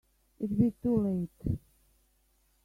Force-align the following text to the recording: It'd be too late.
It'd 0.39 0.57
be 0.57 0.71
too 0.81 0.97
late. 0.97 1.59